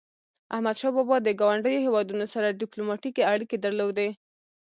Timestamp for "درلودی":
3.59-4.09